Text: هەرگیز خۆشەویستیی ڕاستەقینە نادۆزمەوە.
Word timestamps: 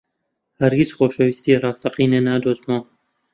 هەرگیز 0.59 0.89
خۆشەویستیی 0.97 1.61
ڕاستەقینە 1.63 2.19
نادۆزمەوە. 2.27 2.81